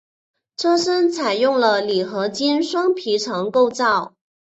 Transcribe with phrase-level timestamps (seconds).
[0.57, 4.15] 车身采用了铝合金双皮层构造。